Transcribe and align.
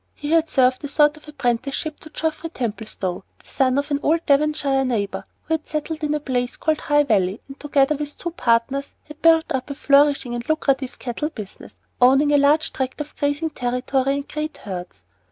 He 0.15 0.31
had 0.31 0.49
served 0.49 0.83
a 0.83 0.87
sort 0.87 1.15
of 1.15 1.27
apprenticeship 1.27 1.99
to 1.99 2.09
Geoffrey 2.09 2.49
Templestowe, 2.49 3.23
the 3.37 3.45
son 3.47 3.77
of 3.77 3.91
an 3.91 3.99
old 4.01 4.25
Devonshire 4.25 4.83
neighbor, 4.83 5.27
who 5.43 5.53
had 5.53 5.67
settled 5.67 6.03
in 6.03 6.15
a 6.15 6.19
place 6.19 6.55
called 6.55 6.79
High 6.79 7.03
Valley, 7.03 7.39
and, 7.47 7.59
together 7.59 7.95
with 7.95 8.17
two 8.17 8.31
partners, 8.31 8.95
had 9.07 9.21
built 9.21 9.45
up 9.51 9.69
a 9.69 9.75
flourishing 9.75 10.33
and 10.33 10.49
lucrative 10.49 10.97
cattle 10.97 11.29
business, 11.29 11.73
owning 12.01 12.31
a 12.33 12.39
large 12.39 12.73
tract 12.73 12.99
of 12.99 13.15
grazing 13.15 13.51
territory 13.51 14.13
and 14.15 14.27
great 14.27 14.57
herds. 14.57 15.03